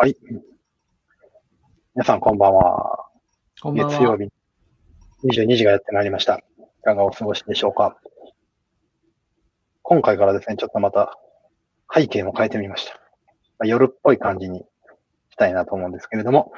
[0.00, 0.14] はい。
[1.96, 3.06] 皆さん、こんばんは。
[3.60, 3.92] こんばんは。
[3.92, 4.30] 月曜日、
[5.24, 6.36] 22時がやってまいりました。
[6.36, 6.42] い
[6.84, 7.98] かがお過ごしでしょうか。
[9.82, 11.18] 今回からですね、ちょっとまた
[11.92, 12.92] 背景も変えてみました。
[13.58, 14.60] まあ夜っぽい感じに
[15.30, 16.52] したいなと思うんですけれども、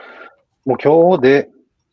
[0.67, 1.49] もう今日で、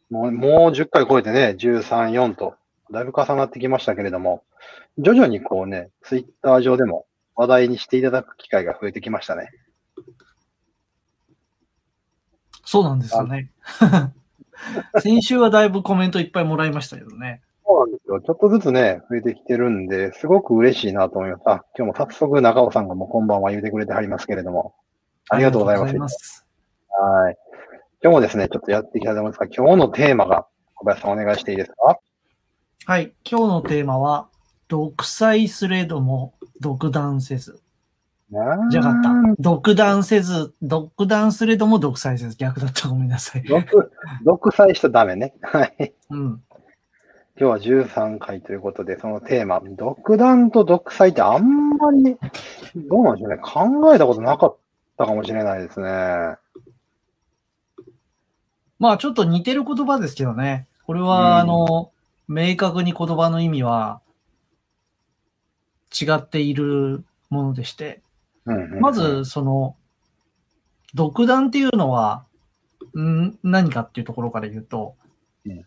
[0.10, 2.56] もうもう10回超えてね、13、4と、
[2.92, 4.44] だいぶ重なってきましたけれども、
[4.98, 9.50] 徐々にこうね、ツイッター上でも話題にしていただく機会が増えてきましたね。
[12.70, 13.50] そうなんですよね。
[15.00, 17.42] 先週はだいぶコメントいっぱいもらいましたけどね。
[17.66, 18.20] そうなんですよ。
[18.20, 21.44] ちょっとずつね、増えてきてるんで、すごく嬉しいなと思います。
[21.46, 24.76] あ、今日も早速中尾さんがもうこんばんは言うてくれてはりますけれども。
[25.30, 25.96] ありがとうございます。
[25.98, 26.46] ます
[26.90, 27.38] はい。
[28.04, 30.46] 今日もですね、ちょっとやっていきたいと思いますが、今日のテーマが
[30.76, 31.98] 小林さんお願いしていいですか？
[32.86, 33.14] はい。
[33.30, 34.28] 今日のテーマは、
[34.68, 37.62] 独裁すれども独断せず。
[38.30, 39.36] じゃなかった。
[39.40, 42.38] 独断せず、独断すれども独裁せず。
[42.38, 42.90] 逆だった。
[42.90, 43.44] ごめんなさい。
[43.44, 43.92] 独、
[44.24, 45.34] 独裁しちゃダメね。
[45.42, 45.94] はい。
[46.10, 46.42] うん。
[47.40, 52.18] 今日は13回ということで、そのテーマ、独断と独裁ってあんまり、
[52.76, 53.38] どうなんでしょうね。
[53.38, 54.58] 考えたことなかっ
[54.98, 56.36] たかもしれないですね。
[58.80, 60.68] まあちょっと似てる言葉ですけどね。
[60.86, 61.92] これは、うんあの、
[62.28, 64.02] 明確に言葉の意味は
[66.00, 68.02] 違っているものでして、
[68.80, 69.76] まず、その、
[70.94, 72.26] 独断っていうのは、
[72.98, 74.96] ん何かっていうところから言うと、
[75.46, 75.66] うん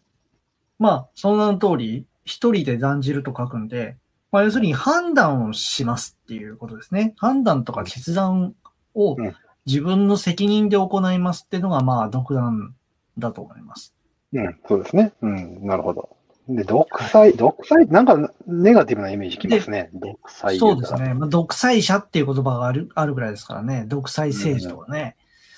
[0.79, 3.97] まあ、その名の通り、一人で断じると書くんで、
[4.33, 7.15] まあ、要するに判断をしますっていうことですね。
[7.17, 8.55] 判断とか決断
[8.95, 9.35] をうん
[9.67, 12.75] 自分の責任で行いますっていうのが、まあ、独断
[13.19, 13.95] だと思います。
[14.33, 15.13] うん、そうですね。
[15.23, 16.17] うん、なるほど。
[16.57, 19.91] で、独裁、独裁、なんかネガティブなイメージきますね。
[19.95, 20.59] 独裁。
[20.59, 21.15] そうですね。
[21.15, 23.85] まあ、独裁者っていう言葉があるあるぐらいですからね。
[23.87, 25.17] 独裁政治とかね。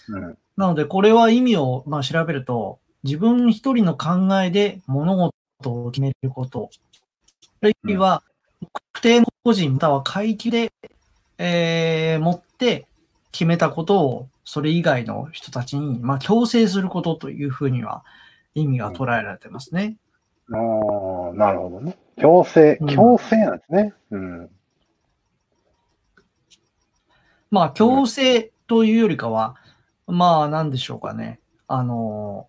[0.08, 0.38] うん。
[0.56, 6.70] なので、これは意味を、まあ、調べると、自分一人の考えで物事を決めること。
[7.62, 8.22] あるいは、
[8.92, 10.72] 特定の個人または階級で、
[11.38, 12.86] えー、持って
[13.32, 18.04] 決めたことを、それ以外の人たちに、まあ、強制することというふうには
[18.54, 19.96] 意味が捉えられてますね。
[20.52, 21.96] ああ、なるほどね。
[22.16, 23.94] 強制うん、強制なんですね。
[24.10, 24.50] うん。
[27.50, 29.56] まあ、強制というよりかは、
[30.06, 31.40] まあ、なんでしょうかね。
[31.68, 32.48] あの、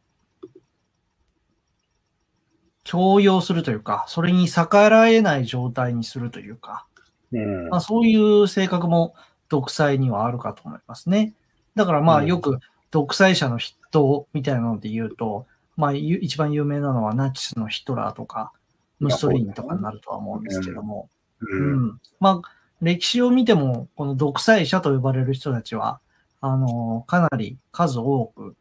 [2.84, 6.86] 強要するというか、それに逆らえない状態にするというか、
[7.32, 9.16] うんまあ、そういう性格も
[9.50, 11.34] 独裁にはあるかと思いますね。
[11.76, 12.60] だからまあ、うんよく
[12.92, 18.52] 独裁者の人みたいなので言うと、まあ、ゆ一番有名なのはナチスのヒトラーとか、
[19.00, 21.46] ムッソリーニとかになるとは思うんですけども、う。
[21.46, 22.02] うんん。
[22.20, 22.50] まあ、
[22.82, 26.00] 歴史を見ても、この独裁者と呼ばれる人たちは、
[26.42, 28.56] あの、かなり数多く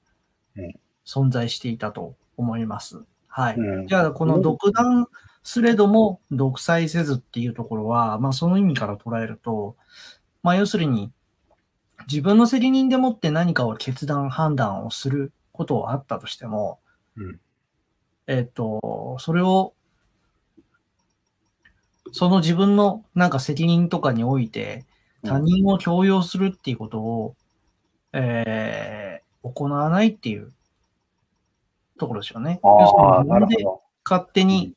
[0.56, 0.74] うん
[1.04, 3.02] 存在していたと思います。
[3.26, 3.56] はい。
[3.56, 5.08] うんじゃあ、この独断
[5.42, 9.76] すれども独裁せずっていうところは、まあ、その意味から捉えると、
[10.42, 11.12] まあ、要するに、
[12.08, 16.80] 自分の責任でもって何かを決断、判断をすることはあったとしても、
[17.16, 17.40] うん
[18.28, 19.74] えっ、と、それを
[22.12, 24.84] その自分のなんか責任とかにおいて、
[25.24, 27.36] 他人を強要するっていうことを、
[28.12, 30.52] えー行わないっていう
[31.98, 32.60] ところですよね。
[32.62, 33.64] 要すああ、るにで。
[34.04, 34.74] 勝手に、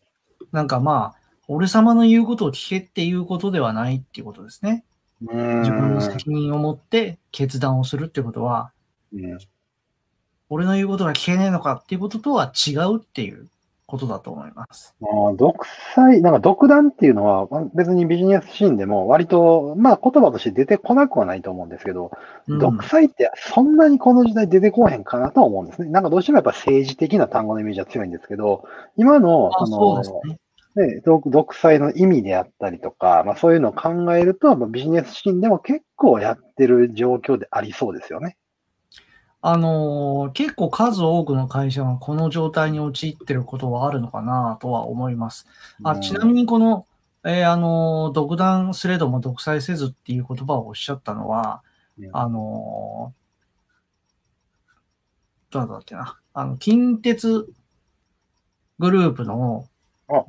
[0.52, 4.84] なんかまあ、俺様の言うことを聞けっていうことではないっていうことですね。
[5.22, 8.72] うん自分の責任を持って決断をするってことは、
[9.14, 9.38] うん
[10.56, 13.48] 俺の言うことが聞けねえのかっていうこととは違うっていう
[13.88, 14.96] ことだと思います。
[15.02, 22.10] あー独裁、なんか独断っていうのは、まあ別にビジネスシーンでも割と、まあ言葉として出てこなくはないと思うんですけど、
[22.48, 25.90] うん独裁ってそんなにこの時代出てこへんかなとは思うんですね。
[25.90, 28.64] なんかどうしてもやっぱ政治的な単語のイメージは強いんですけど、
[28.96, 31.02] 今の、あそうですね。
[31.04, 38.38] 独裁の意味であったりとか、まあそういうのを考えると、まあ、ビジネスシーンでも結構やってる状況でありそうですよね。
[39.48, 45.46] あのー結構数多くの会社がこの状態に陥ってることはあるのかなとは思います。
[45.84, 46.88] あちなみにこの、
[47.24, 51.62] えーあのー独断すれども独裁せずっていう言葉をおっしゃったのは、
[52.00, 56.18] うんあのーどうだっけな。
[56.34, 57.48] あの、近鉄
[58.80, 59.68] グループの
[60.10, 60.26] あ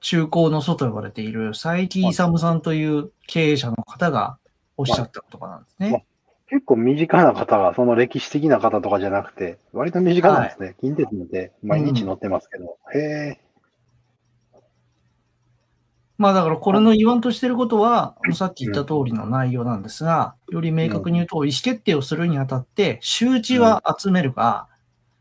[0.00, 4.38] 中高の祖と呼ばれている佐伯勇さんという経営者の方が
[4.76, 6.04] おっしゃった言葉なんですね。
[6.50, 10.74] 結構身近な方が、その歴史的な方とかじゃなくて、割と身近なんですね。
[10.80, 12.76] 近鉄なんて毎日乗ってますけど。
[12.92, 13.40] へえ。
[16.18, 24.66] まあだからこれの言わんとしてることは、さっき言った通りの内容なんですが、より明確に言うと、意思決定をするにあたって、周知は集めるが、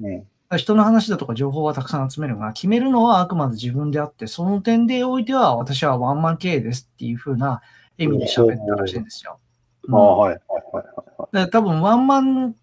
[0.01, 0.27] うん。
[0.57, 7.61] 人の話だとか情報はたくさん集めるが、決めるのはあくまで自分であって、その点でおいては私はワンマン経営ですっていう風な
[7.99, 9.33] 意味で喋ったらしいんですよ。
[9.33, 10.41] うんああ、はい、はい、
[10.75, 11.08] はい
[11.51, 12.55] 多分ワンマン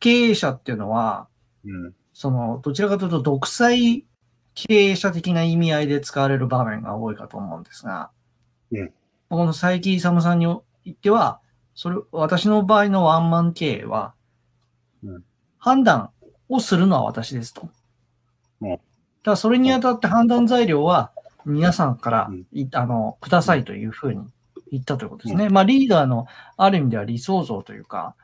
[0.00, 1.28] 経営者っていうのは、
[1.64, 1.70] い。
[1.70, 1.94] うん。
[2.12, 4.04] その、どちらかというと独裁
[4.54, 8.10] 経営者的な意味合いで使われる場面が多いかと思うんですが、
[8.72, 8.92] うん
[9.30, 10.46] この佐伯勇さんに
[10.84, 11.40] 言っては、
[11.74, 14.14] それ、私の場合のワンマン経営は、
[15.04, 15.24] うん
[15.58, 16.10] 判断
[16.48, 17.68] をするのは私ですと。
[18.62, 18.82] うんだか
[19.32, 21.12] らそれにあたって判断材料は
[21.46, 24.20] 皆さんからうんい、あの、くださいというふうに
[24.72, 25.50] 言ったということですね。
[25.50, 26.26] まあ、リーダーの
[26.56, 28.16] ある意味では理想像というか、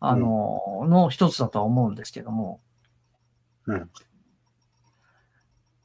[0.00, 2.60] あの、の一つだとは思うんですけども、
[3.66, 3.88] うん。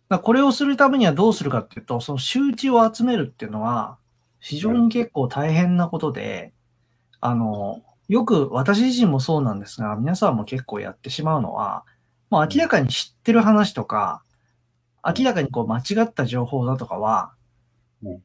[0.10, 4.00] これをするためにはどうするかっていうと、その周知を集めるっていうのは、
[4.40, 6.52] 非常に結構大変なことで、
[7.20, 11.86] あの、よく私自身もそうなんですが、皆さんも結構やってしまうのは、
[12.32, 14.24] まあ明らかに知ってる話とか、
[15.04, 17.37] 明らかにこう間違った情報だとかはうん、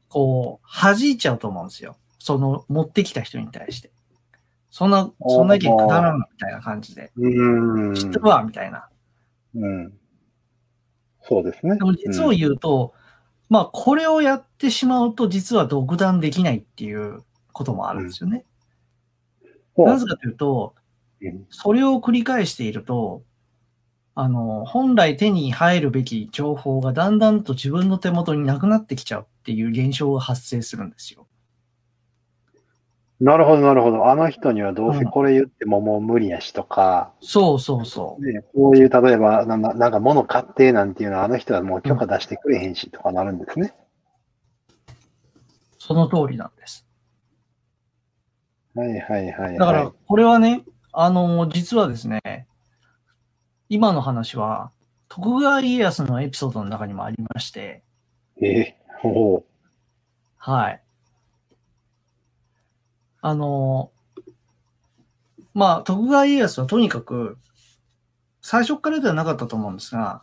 [0.09, 1.97] こう、弾いちゃうと思うんですよ。
[2.19, 3.91] その、持ってきた人に対して。
[4.69, 7.11] そんな、そんな意見くだらんみたいな感じで。
[7.15, 7.95] うーん。
[7.95, 8.89] 知ってるわ、みたいな。
[9.55, 9.93] うん。
[11.21, 11.77] そうですね。
[11.77, 12.93] でも実を言うと、
[13.49, 18.45] まあこれをやってしまうと実は独断できないっていうこともあるんですよね。
[19.77, 20.79] うん、なぜかというと、う
[21.29, 23.23] んそれを繰り返していると、
[24.15, 31.27] あの、本来手に入るべき情報がだんだんと自分の手元になくなってきちゃうっていう現象が発生するんですよ。
[33.19, 34.09] なるほど、なるほど。
[34.09, 38.25] あの人にはどうせこれ言ってももう無理やしとか、そうそうそう。
[38.25, 43.73] ね、こういう、例えば、なななんか物買ってなんていうのは、あの人はもう許可出してくれへんしとかなるんですね。
[45.77, 46.85] その通りなんです。
[48.75, 49.57] はいはいはい、はい。
[49.57, 52.47] だから、これはね、あの、実はですね、
[53.73, 54.69] 今の話は、
[55.09, 57.81] 徳川家康のエピソードの中にもありまして、
[58.39, 59.43] ええほ
[60.37, 60.81] はい。
[63.21, 63.91] あの、
[65.55, 67.39] まあ、徳川家康はとにかく、
[68.43, 70.21] 最初からではなかったと思うんですが、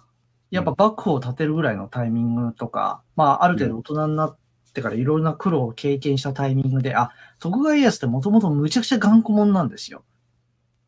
[0.53, 4.39] やっぱ幕府を建てるぐらいのタイミングとか、まあ、ある程度大人になっ
[4.75, 7.11] てからいろいろな苦労を経験したタイミングで、あ、
[7.41, 10.05] 徳川家康ってもともとむちゃくちゃ頑固者なんですよ。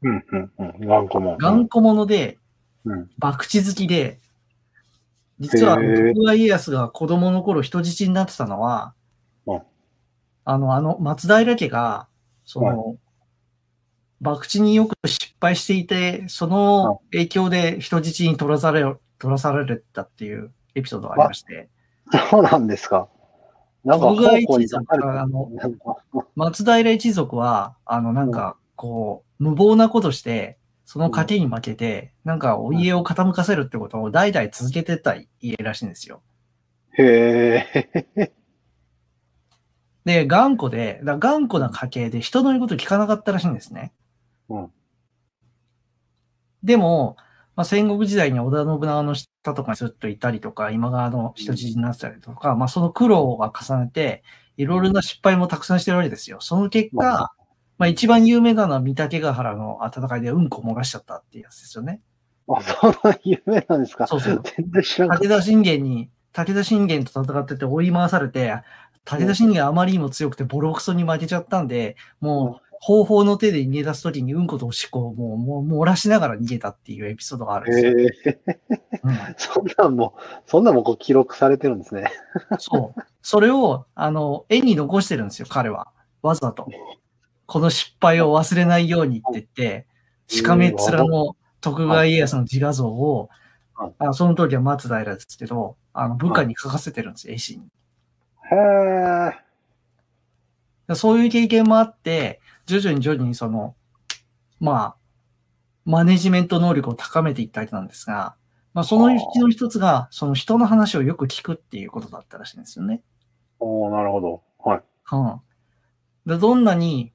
[0.02, 0.08] う。
[0.08, 0.86] うんうんうん。
[0.86, 1.38] 頑固もん。
[1.38, 2.41] 頑固者で、うん。
[2.84, 4.18] 博打好きで、
[5.38, 8.94] 実は徳川家康が子供の頃人質になってたのは、
[9.46, 9.62] うん。
[10.44, 12.08] あの、あの、松平家が、
[12.44, 12.96] その、
[14.22, 18.82] 博打によく失敗していて、その影響で人質に取らされ、
[19.18, 21.68] 取らされたっていうエピソードがありまして、
[22.30, 23.08] そうなんですか。
[23.84, 24.86] なんか、徳川一族
[25.20, 25.50] あの
[26.36, 30.56] 松平一族は、あの、なんか、こう、無謀なことして、
[30.92, 36.20] その賭けに負けて、なんか、お家を傾かせるってことを代々続けてた家らしいんですよ。
[36.98, 37.66] へ
[38.14, 38.30] え。
[40.04, 43.94] で、頑固で、だ頑固な家系で人の言うこと聞かなかったらしいんですね。
[44.50, 44.70] うん
[46.62, 47.16] でも、
[47.56, 54.22] まあ、戦国時代に織田信長の下とかにずっといたりとか、今川の人質になってたりとか、まあ、その苦労が重ねて、
[54.58, 56.36] いろいろな失敗もたくさんしてるわけですよ。
[56.42, 57.34] その結ま果、
[57.78, 62.00] まあ、一番有名なのは三竹ヶ原の戦いでうんこ漏らしちゃったっていうやつですよね。
[62.48, 64.06] あ、そんな有名なんですか？
[64.06, 68.54] そうそう全然知らなかっ武田信玄に、武田信玄と戦ってて追い回されて、
[69.04, 77.90] 武田信玄あまりにも強くてボロクソに負けちゃったんで、もう方法の手で逃げ出すときにうんことおしっこをもうもう漏らしながら逃げたっていうエピソードがあるんた。
[77.90, 78.32] ですよ。
[78.32, 78.38] へえ。
[79.04, 80.14] うんそんなんも、
[80.46, 82.10] そんなんもこう記録されてるんですね。
[82.58, 83.00] そう。
[83.22, 85.88] それを、あの、絵に残してるんですよ、彼は。
[86.22, 86.68] わざと。
[87.52, 89.86] この失敗を忘れないようにって言って、
[90.26, 93.28] しかめっ面の徳川家康の自画像を
[93.74, 97.64] はい、あその時は松平ですけど、あの部下に書かせてるんですよ、絵師に。
[98.50, 98.56] へ
[100.88, 100.94] え。
[100.94, 103.74] そういう経験もあって、徐々に徐々にその、
[104.58, 104.96] まあ、
[105.84, 108.34] マネジメント能力を高めていったわけなんですが、
[108.72, 113.02] まあ、そのうちの一つが、その人の話をよく聞くっていうことだったらしいんですよね。
[113.60, 114.42] おーなるほど。
[114.58, 114.82] はい。
[115.12, 115.40] うん。
[116.24, 117.12] でどんなに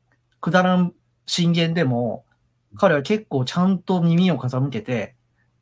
[0.48, 0.94] くだらん
[1.26, 2.24] 進言でも、
[2.78, 5.14] 彼は結構ちゃんと耳を傾けて、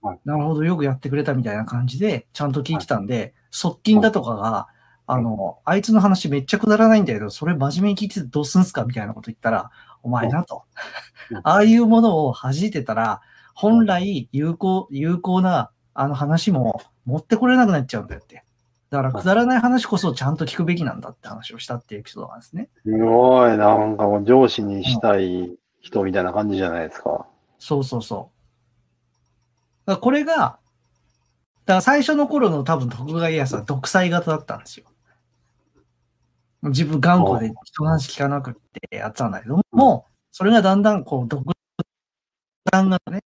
[0.03, 4.67] はいなるほど、よくやってくれたみたいな感じで、ちゃんと聞いてたんで、側近だとかが、
[5.07, 9.71] あの、あいつの話めっちゃくだらないんだけど、それ真面目に聞いててどうすんすかみたいなこと言ったら、
[10.03, 10.65] お前なと
[11.31, 11.37] うん。
[11.43, 13.21] ああいうものを弾いてたら、
[13.55, 18.44] 本来有効、有効なあの話も持ってこれなくなっちゃうんだよって。
[18.89, 22.69] だから、くだらない話こそちゃんと聞くべきなんだって話をしたっていうエピソードなんですね。
[22.83, 27.25] すごい、なんかもう上司にしたい人みたいな感じじゃないですか。
[27.59, 28.31] そうそうそ
[29.85, 29.89] う。
[29.89, 30.59] だこれが、だか
[31.65, 34.85] ら最初の頃の多分徳川家康は独裁型だったんですよ。
[36.63, 38.53] 自分頑固で人の話聞かなくっ
[38.89, 41.43] てやってたんだけども、それがだんだんこう独
[42.71, 43.21] 断がね、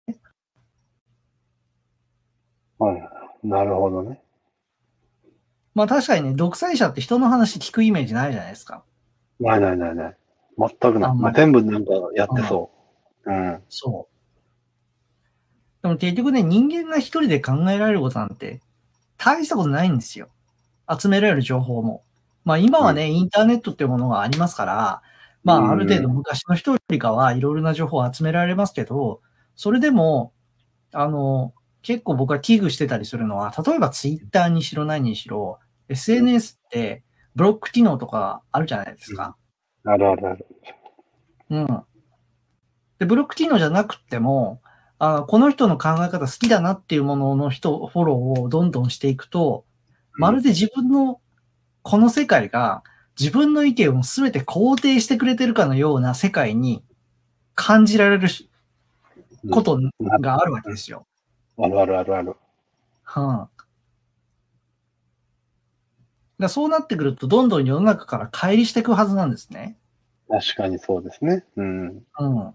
[2.77, 3.47] はい。
[3.47, 4.21] なるほどね。
[5.75, 8.83] まあ確かにね、独裁者って人の話聞くイメージないじゃないですか。
[9.39, 10.17] ないないないない。
[10.57, 11.09] 全くない。
[11.11, 12.71] あんまり全部なんかやってそ
[13.25, 13.31] う。
[13.31, 13.61] うん。
[13.67, 14.15] そう。
[15.83, 18.61] でも結局ね、人間が一人で考えられることなんて、
[19.17, 20.29] 大したことないんですよ。
[20.97, 22.03] 集められる情報も。
[22.45, 25.01] まあ今はね、インターネットっていうものがありますから、
[25.43, 29.21] まうんあある程度昔の人よりかはいろいろな情報を集められますけど、
[29.55, 30.31] それでも、
[30.91, 37.03] あの、結構僕は危惧してたりするのは、例えばツイッターにしろ何にしろ、SNS って
[37.35, 39.35] ブロック機能とかあるじゃないですか。
[39.83, 40.45] あるあるある。
[41.49, 41.67] うん。
[42.99, 44.61] で、ブロック機能じゃなくても、
[44.97, 49.65] あこの人の考え方好きだなっていうものの人、フォローをどんどんしていくと、
[50.13, 51.19] まるで自分の
[51.81, 52.83] この世界が
[53.19, 56.83] 自分の意見を全て肯定してくれてるかのような世界に
[57.53, 58.29] 感じられる
[59.51, 59.79] こと
[60.21, 61.05] があるわけですよ。
[61.57, 62.35] あるあるあるある。
[63.03, 63.64] はあ、
[66.39, 69.77] だそうなってくると、どんどん世の中から乖離していくはずなんですね。
[70.27, 71.45] 確かにそうですね。
[71.55, 71.87] うん。
[71.87, 72.53] うん。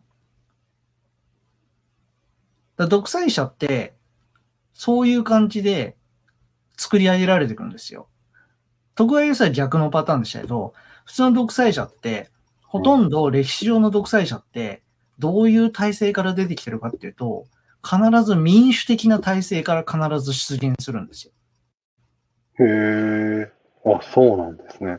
[2.77, 3.95] だ独裁者って、
[4.73, 5.97] そういう感じで
[6.77, 8.09] 作り上げられていくんですよ。
[8.95, 12.31] 徳川家康は逆のパターンでしたけど、普通の独裁者って、
[12.63, 14.83] ほとんど歴史上の独裁者って、
[15.19, 17.47] どういう体制から出てきてるかっていうと、
[17.83, 21.33] 必ず民主的な体制から必ず出現するんですよ。
[22.59, 23.60] へえ。
[23.85, 24.99] あ、そうなんですね。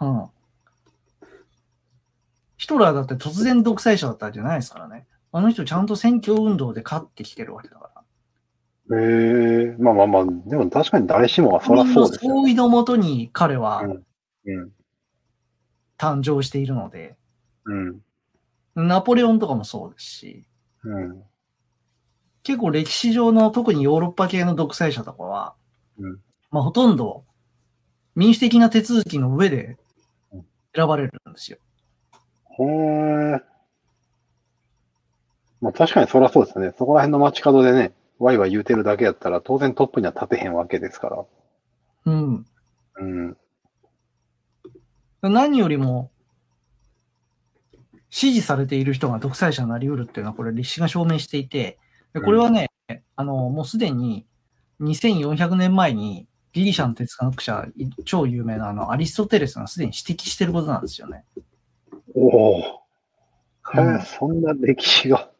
[0.00, 0.26] うん。
[2.56, 5.06] ヒトラーだって突然独裁者だったわけじゃないですからね。
[5.30, 7.90] あの人ちゃんと選挙運動で勝ってきてるわけだか
[8.88, 8.98] ら。
[8.98, 9.76] へえ。
[9.78, 12.32] まあまあまあ、でも確かに誰しもはそりゃそうですよ。
[12.32, 14.72] 総意のもとに彼はうん。
[15.98, 17.16] 誕生しているので、
[17.64, 18.00] うん。
[18.74, 20.46] ナポレオンとかもそうですし、
[20.84, 21.22] うん。
[22.42, 25.54] 結構歴史上の特にヨーロッパ系の独裁者とかは、
[25.98, 26.18] うん
[26.50, 27.24] まあほとんど
[28.18, 29.76] 民主的な手続きの上で
[30.74, 31.58] 選ばれるんですよ。
[32.58, 33.40] へえ。
[35.60, 36.74] まあ確かにそりゃそうですね。
[36.76, 41.24] そこら辺の街角でね、ワイワイ言うてるだけやったら、当然トップには立てへんわけですから。
[42.06, 42.46] うん。
[42.96, 43.36] うん。
[45.22, 46.10] 何よりも、
[48.10, 51.78] 支持されている人が独裁者になり得るっていうのは、これ歴史が証明していて、
[52.14, 52.72] でこれはね、
[53.14, 54.26] あの、もうすでに
[54.80, 61.24] 2400年前にギリシャの哲学者、い超有名なあのアリストテレスがすでに指摘してることなんですよね。
[62.14, 62.60] おお。
[62.60, 65.30] へうんえ、そんな歴史が。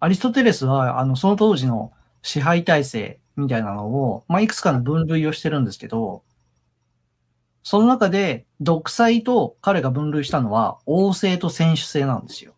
[0.00, 6.22] アリストテレスは、あの、その当時の支配体制みたいなのを、まあ、いくつかの分類をしてるんですけど、
[7.62, 12.54] その中で、独裁と彼が分類したのは、王政と選手制なんですよ。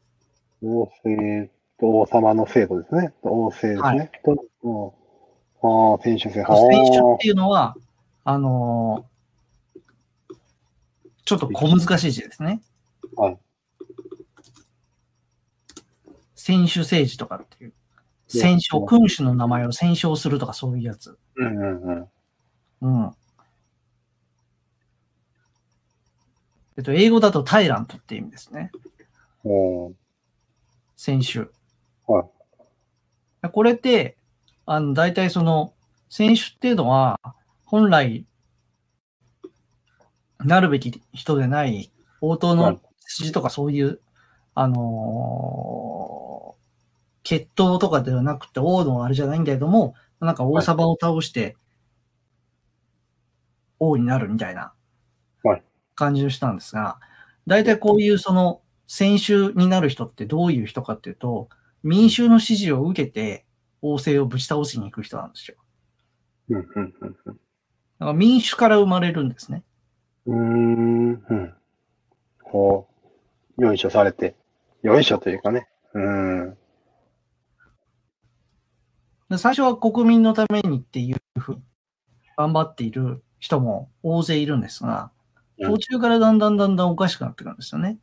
[0.63, 3.13] 王政と王様の制度ですね。
[3.23, 4.11] 王政ですね。
[4.25, 5.04] とうん、
[5.65, 6.43] ああ、選手制。
[6.43, 7.75] あ選手っあていうのは、
[8.25, 9.15] あのー
[11.27, 12.61] ちょっと小難しい字ですね。
[13.17, 13.39] はい。
[16.35, 17.73] 選手政治とかっていう。
[18.29, 21.17] 選手、君主の名前を選称するとかそういうやつ。
[21.37, 22.09] うんうんうん。
[22.83, 23.15] うん。
[26.77, 28.71] えっと、英語だとタイラントって意味ですね。
[29.45, 29.93] おー
[30.97, 31.49] 選手。
[32.07, 32.27] は
[33.45, 33.49] い。
[33.51, 34.19] これって、
[34.67, 35.75] あの、大体その、
[36.09, 37.21] 選手っていうのは、
[37.65, 38.27] 本来、
[40.41, 41.91] なるべき人でない、
[42.21, 44.01] 応答はいの筋とかそういう、
[44.55, 46.55] あのー
[47.25, 51.57] 血統とかではなくて、王のあれじゃないんだけども、なんか王様を倒して、
[53.79, 54.73] 王になるみたいな
[55.45, 55.65] はい。
[55.95, 56.99] 感じをしたんですが、
[57.47, 61.49] 大体こういうその、選手になる人ってどういう人かっていうと、
[61.83, 63.44] 民衆の支持を受けて、
[63.85, 65.57] 王政をぶち倒しに行く人なんですよ。
[66.49, 67.37] うんうんうんだか
[68.07, 69.63] ら民主から生まれるんですね。
[70.27, 70.39] うん。
[70.39, 71.25] うーん。
[71.29, 71.55] うん。
[72.43, 72.89] ほ
[73.59, 73.63] う。
[73.63, 74.35] よいしょされて。
[74.83, 75.69] よいしょというかね。
[75.93, 76.57] うん。
[79.29, 81.63] で最初は国民のためにっていうふうに
[82.37, 85.11] 頑張っている人も大勢いるんですが、
[85.59, 87.97] うん途中からだんだんだんだんおかしくなってくるんですよね。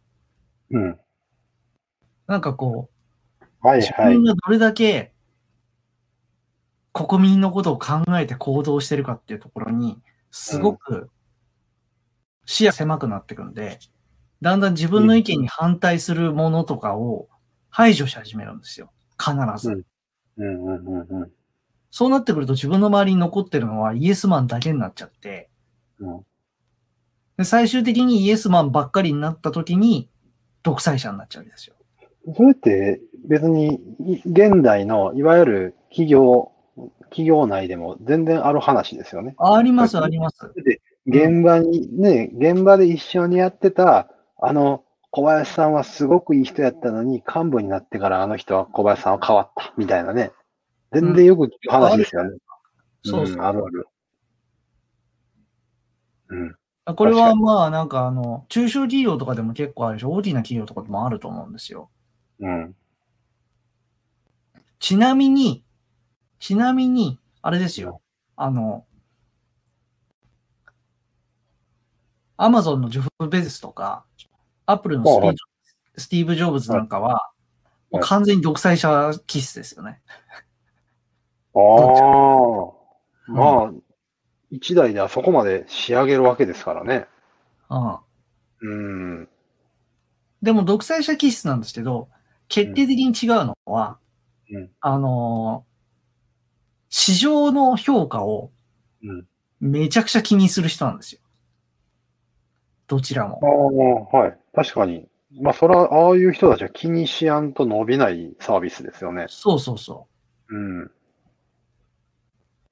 [0.70, 0.98] うん。
[2.28, 2.90] なんかこ
[3.64, 4.24] う、はい自はい分。
[4.24, 5.12] がどれだけ
[6.94, 10.00] 国民のことを考えて行動してるかっていうところに、
[10.32, 11.10] すごく
[12.46, 13.80] 視野狭くなってくんで、
[14.42, 17.30] だんだん自分の意見に反対するものとかを
[17.70, 18.92] 排除し始めるんですよ。
[19.20, 19.86] 必ず。
[20.38, 21.32] うんうんうんうん。
[21.92, 25.50] そうなってくると自分の周りに残ってるのはイエスマンだけになっちゃって、
[26.00, 26.22] うん
[27.38, 30.10] で最終的にイエスマンばっかりになった時に
[30.64, 31.76] 独裁者になっちゃうんですよ。
[32.36, 36.52] それって別にい現代のいわゆる企業、
[37.12, 39.36] 企業内でも全然ある話ですよね。
[39.38, 40.38] あります、はいあります。
[40.64, 44.10] で、現場にね、現場で一緒にやってた、
[44.42, 50.32] あの、小林さんはすごくいい人やったのに、幹部になってからあの人は小林さんは変わった、みたいなね。
[50.94, 52.38] 全然よく聞く話ですよね。
[53.04, 53.36] そうそう。
[53.36, 53.88] んあるある。
[56.30, 56.56] うん。
[56.96, 61.90] これはまあなんかあの、中小企業とかでも結構あるし、大きな企業とかでもあると思うんですよ。
[62.40, 62.76] うん。
[64.80, 65.64] ちなみに、
[66.42, 68.02] ちなみに、あれですよ。
[68.36, 68.84] あの、
[72.36, 74.06] アマゾンのジョフ・ベゼスとか、
[74.66, 75.36] アップルのスティーブはい
[75.98, 77.30] スティーブ・ジョブズなんかは、
[77.92, 80.02] いもう完全に独裁者気質ですよね。
[81.54, 81.62] ああ。
[83.28, 83.72] まあ、
[84.50, 87.06] 一台ではそこまで仕上げるわけですからね。
[87.70, 88.00] うん。
[88.62, 89.30] うん。
[90.42, 92.10] でも独裁者気質なんですけど、
[92.48, 94.00] 決定的に違うのは、
[94.50, 95.71] うんあのー
[96.92, 98.52] 市場の評価を
[99.02, 99.26] うん。
[99.60, 101.22] めちゃくちゃ気にする人なんですよ。
[102.88, 104.10] どちらあも。
[104.14, 104.38] あ、はい。
[104.54, 105.08] 確かに。
[105.40, 109.26] まあ、それは、ああいう人たちは気にしやんと伸びないサービスですよね。
[109.30, 110.08] そうそうそ
[110.50, 110.82] うん。
[110.84, 110.92] う。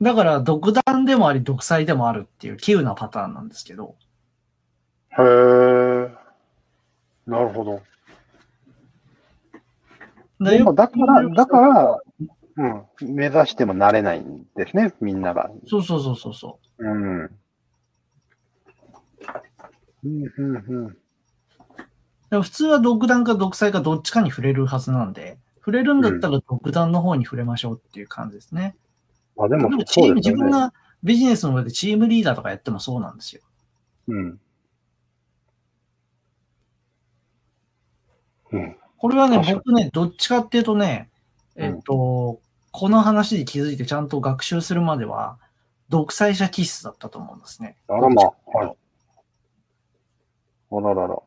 [0.02, 3.96] だから独断でもあり独裁でもあるっていう稀有なパターンなんですけど、
[5.18, 6.10] へえ。
[7.28, 7.82] なるほど。
[10.42, 12.02] だでも、だから、だから、
[12.60, 15.50] うん、目指してもなれないんですね、みんなが。
[15.66, 17.22] そうそうそうそうそうん。
[17.24, 17.32] うん、
[20.04, 20.86] うん、うん。
[20.88, 20.98] う。
[22.30, 28.76] でも普通は独断か独裁かどっちかに触れるはずなんで、触れるんだったら独断の方に触れましょうっていう感じですね。
[29.38, 30.16] あ、でもチーム。
[30.16, 33.42] 自分がビジネスの上でチームリーダーとかやってもそうなんですよ。
[34.10, 34.40] うん。
[38.52, 38.76] うん。
[38.98, 41.10] これはね、僕ね、どっちかっていうとね、
[41.56, 42.40] うんえっと、
[42.72, 45.38] この話に気づいてちゃんと学習するまでは、
[45.90, 47.78] 独裁者気質だったと思うんですね。
[47.88, 48.76] あらまあ、はい。
[50.72, 51.18] あららら。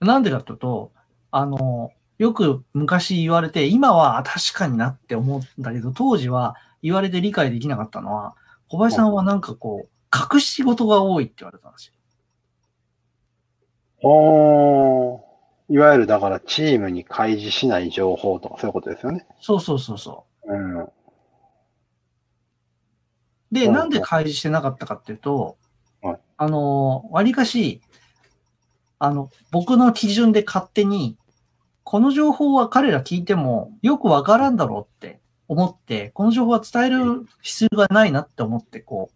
[0.00, 0.92] なんでかというと、
[1.30, 8.34] あの、よく昔言われて、今はあ確かになって思うんだけど、当時は言われて理解できなかったのは、
[8.68, 9.88] 小林さんはなんかこう、
[10.34, 11.94] 隠し事が多いって言われたんですよ。
[14.04, 15.31] ああ。
[15.72, 19.26] いわゆる、だから、チームに開示しない情報とか、そういうことですよね。
[19.40, 20.54] そうそうそうそう。
[20.54, 20.88] うん。
[23.50, 25.56] で、うんなんで開示してなかったかっていうと、
[26.02, 27.80] はいあの、わりかし、
[28.98, 31.16] あの、僕の基準で勝手に、
[31.84, 39.10] この情報は彼ら聞いてもよくわからんだろうって思って、この情報は伝える必要がないなって思って、こ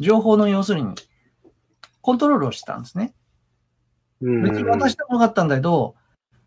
[0.00, 0.94] う、情報の要するに、
[2.00, 3.12] コントロールをしてたんですね。
[4.22, 4.42] うん。
[4.42, 5.94] 別に渡してもよかったんだけど、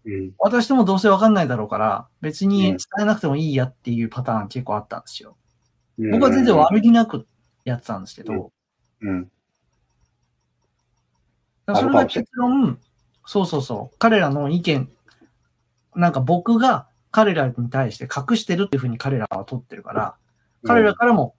[0.05, 0.31] うん。
[0.37, 2.77] 渡してもどうせわかんないだろうから、別にうん。
[2.77, 5.35] 伝えなくてもいいやっていうパターン結構あったんですよ。
[5.97, 6.11] うん。
[6.11, 7.27] 僕は全然悪気なく
[7.65, 8.51] やってたんですけど、
[11.75, 12.79] それが結論、
[13.25, 14.89] そうそうそう、彼らの意見、
[15.95, 20.15] なんか僕が彼らに対して隠してるっていうふうに彼らは取ってるから、
[20.65, 21.35] 彼らからも、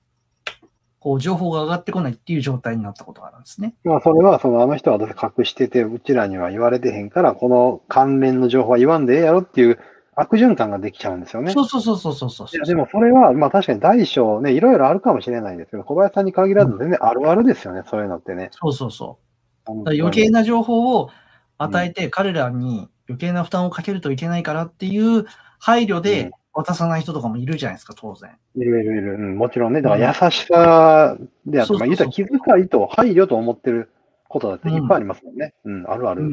[1.02, 3.74] こう、情報が上がってこないっていう状態になったことがあるんですね。
[3.82, 9.80] まあ、それは、その、あの人はどうせ隠してて、うちらには言われてへんから、この関連の情報は言わんでええやろっていう
[10.14, 11.50] 悪循環ができちゃうんですよね。
[11.50, 18.50] そうそうそうそうそうそういや、でもそれは、まあ確かに大小ね、いろいろあるかもしれないんですけど、小林さんに限らず全然あるあるですよね、そういうのってね。
[18.52, 19.18] そうそうそ
[19.66, 19.72] う。
[19.86, 21.10] 余計な情報を
[21.58, 25.26] 与えて、彼らに余計な負担をかけるといけないからっていう
[25.58, 28.36] 配慮うんで渡さない人とかもいるじゃないですか、当然。
[28.56, 29.14] いるいるいる。
[29.14, 29.80] うん、もちろんね。
[29.82, 33.90] だから優しさであって、まあ言ったら気遣いと配慮と思ってる
[34.28, 35.54] ことだっていっぱいありますもんね。
[35.64, 36.22] うん、あるある。
[36.22, 36.26] う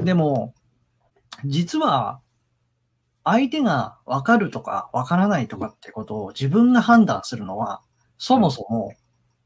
[0.00, 0.04] ん。
[0.04, 0.54] でも、
[1.44, 2.20] 実は、
[3.24, 7.82] 相手が分かるとか分からないとかってことを自分が判断するのは、
[8.18, 8.94] そもそも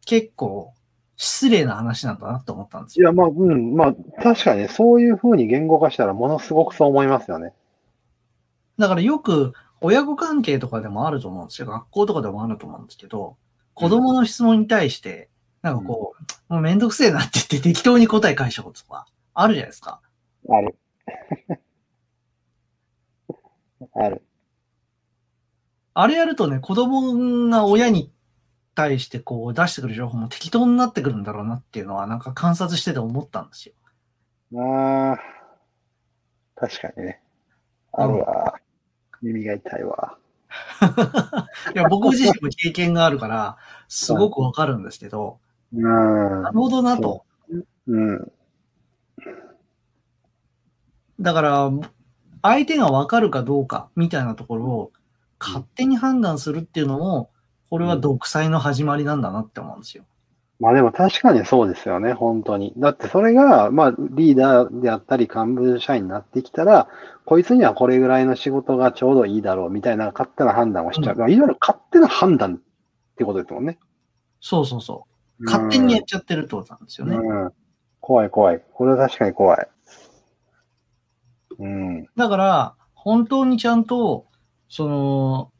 [0.06, 0.73] 結構
[1.16, 3.04] 失礼な話なんだなって思ったんですよ。
[3.04, 7.52] いや、まあ、うん、まあ、確かにね、そういうふうに言語化したらものすごくそう思いますよね。
[8.78, 11.68] だからよく親子関係とかでもあると思うんですよ。
[11.68, 13.36] 学校とかでもあると思うんですけど、
[13.74, 15.28] 子供の質問に対して、
[15.62, 16.14] なんかこ
[16.48, 20.00] う、もうめんどくせえなって言って適当に答え返したこととか、あるじゃないですか。
[20.48, 20.76] ある。
[23.94, 24.22] ある。
[25.94, 28.10] あれやるとね、子供が親に
[28.74, 33.74] 対してこう出してくる情報も適当になってくるんだろうなっていうのは、なんか観察してて思ったんですよ。
[34.60, 35.18] ああ、
[36.56, 37.20] 確かにね。
[37.92, 38.54] あるわ。
[39.22, 40.18] 耳が痛いわ。
[41.74, 43.56] いや、僕自身も経験があるから、
[43.88, 45.38] すごくわかるんですけど、
[45.72, 45.82] うん。
[46.42, 47.24] なるほどなと。
[47.86, 48.32] うん。
[51.20, 51.70] だから、
[52.42, 54.92] 相手がわかるかどうかみたいなところを
[55.40, 57.30] 勝手に判断するっていうのも、
[57.70, 60.04] これは独裁の始まりなんだなって思うんですよ。
[60.60, 62.72] まあでも確かにそうですよね、本当に。
[62.76, 66.88] だってそれが、まあリーダーであったり幹部社員になってきたら、
[67.24, 71.16] こいつにはこれぐらいの仕事がちょうどいいだろうみたいな勝手な判断をしちゃう。
[71.16, 72.58] いわゆる勝手な判断っ
[73.16, 73.78] てことですもんね。
[74.40, 75.06] そうそうそ
[75.40, 75.44] う。
[75.44, 77.16] 勝手にやっちゃってるってことなんですよね。
[77.16, 77.52] うん。
[78.00, 78.62] 怖い怖い。
[78.72, 79.68] これは確かに怖い。
[81.58, 82.06] うん。
[82.16, 84.26] だから、本当にちゃんと、
[84.68, 85.50] その、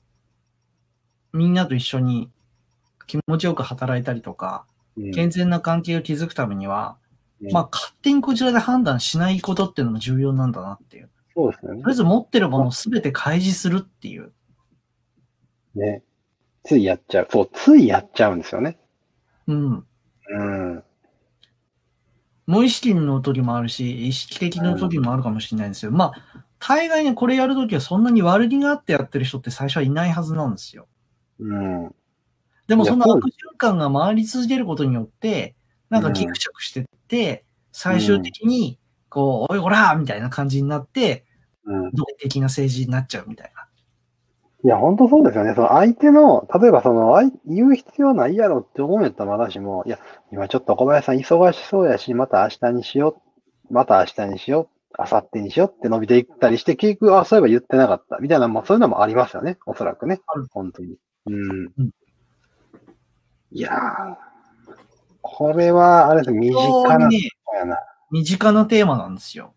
[1.34, 2.30] みんなと一緒に
[3.06, 4.64] 気持ちよく働いたりとか、
[4.96, 6.96] うん健全な関係を築くためには、
[7.42, 11.10] うんまあ、勝手にこちらで判断しないことっていうのも重要なんだなっていう。
[11.34, 14.30] そうですよねとりあえず持ってるものを全て開示するっていう。
[15.74, 16.04] ね。
[16.62, 17.28] ついやっちゃう。
[17.28, 18.78] そう、ついやっちゃうんですよね。
[19.48, 19.84] うん。
[20.28, 20.84] うん。
[22.46, 25.90] 無意識の時もあるし、意識的な時もあるかもしれないんですよ。
[25.90, 30.86] まあ、大概ね、これやるときはそんなに悪気があってやってる人って最初はいないはずなんですよ。
[31.38, 31.94] うん。
[32.66, 35.54] でもその悪循環が回り続けることによって、
[35.90, 41.24] なんかギクシャクしてって、最終的に、こう、おいおらみたいな感じになって、
[41.64, 41.90] うん。
[41.92, 43.66] 動的な政治になっちゃうみたいな。
[44.64, 45.54] いや、本当そうですよね。
[45.54, 49.98] その相手の、例えばその、言う必要ないやろって思うんやったらまだしも、いや、
[50.32, 53.20] 今ちょっと小林さん忙しそうやし、また明日にしよ
[53.70, 59.58] う、また明日にしよう、明後日にしようって伸びていったりして、結局、あ、そういえば言ってなかった、みたいな、まあそういうのもありますよね。
[59.66, 60.20] おそらくね。
[60.52, 60.96] 本当に。
[61.26, 61.72] うん。
[61.78, 61.90] うん
[63.56, 64.16] いやー、
[65.22, 67.18] これは、あれですね、身非近なね。
[68.10, 69.54] 身近なテーマなんですよ。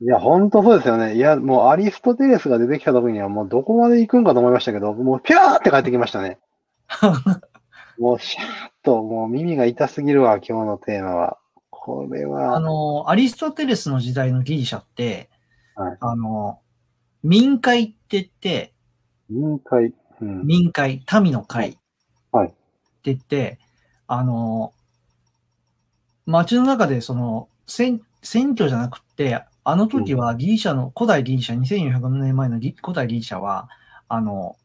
[0.00, 1.16] いや、本当そうですよね。
[1.16, 6.38] いや、もうアリストテレスが出てきた時にはもうどこまで行くんかと思いましたけど、もうピャーって帰ってきましたね。
[7.98, 8.46] もうシャーッ
[8.84, 11.38] と、もう耳が痛すぎるわ、今日のテーマは。
[11.70, 15.28] これは、あの、アリストテレスの時代のギリシャって、
[15.74, 16.60] はいあの、
[17.24, 18.72] 民会って言って、
[19.28, 19.92] 民会。
[20.20, 20.46] うん。
[20.46, 21.78] 民会、民の会。
[22.32, 22.50] はいっ
[23.02, 23.58] て言って、
[24.06, 24.72] あの、
[26.26, 33.68] 街の中でその、選選挙じゃなくって、あの時はギリシャの、古代ギリシャ、2400年前のギ古代ギリシャは、
[34.08, 34.56] あの、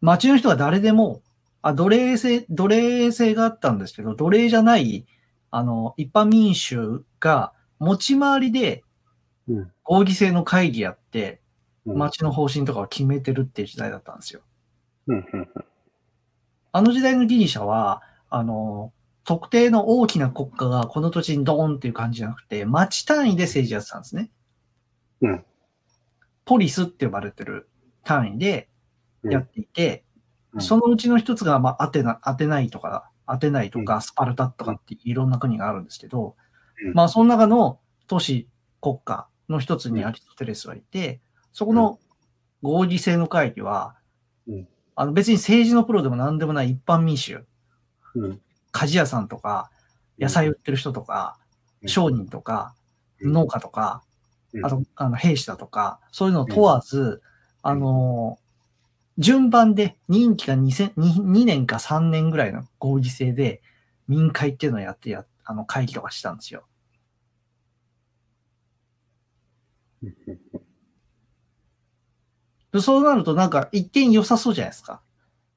[0.00, 1.20] 街の人が誰でも、
[1.62, 5.06] あ、奴隷制、奴隷制があったんですけど、奴隷じゃない、
[5.50, 8.82] あの、一般民衆が持ち回りで
[9.48, 9.72] うん。
[9.82, 11.39] 合議制の会議やって、
[11.86, 11.98] うん。
[11.98, 14.40] 街の方針とかを決めてるっていう時代だったんですよ。
[16.72, 18.92] あの時代のギリシャは、あの、
[19.24, 24.30] 特定の大きな国家がこの土地にドーンっていう感じじゃなくて、町単位で政治やってたんですね。
[25.22, 25.44] うん。
[26.44, 27.68] ポリスって呼ばれてる
[28.04, 28.68] 単位で
[29.24, 30.10] やっていて、うん
[30.58, 36.34] そのうちの一つが、まあ、アテナ、アテナイとか、アテナイとか、スパルタとかっていろんな国があるんですけど、
[36.84, 38.48] うんまあ、その中の都市
[38.80, 41.20] 国家の一つにアリストテレスはいて、
[41.52, 41.98] そこの
[42.62, 43.96] 合議制の会議は、
[44.48, 44.68] うん。
[44.94, 47.44] あの別に政治のプロでも何でもない一般民衆、
[48.14, 48.40] うん。
[48.72, 49.70] 鍛冶屋さんとか、
[50.18, 51.38] 野菜売ってる人とか、
[51.82, 51.88] うん。
[51.88, 52.74] 商人とか、
[53.20, 53.32] うん。
[53.32, 54.02] 農家とか、
[54.52, 54.66] うん。
[54.66, 57.22] あと、あの、兵士だとか、そういうのを問わず、
[57.62, 58.38] あの、
[59.18, 63.60] 順番で任期が 2, 2年か3年ぐらいの合議制で
[64.08, 66.64] 民会っていうのをやってや、あの、会議とかしたんですよ。
[72.78, 75.00] そうなるとなんか一見良さそうじゃないですか。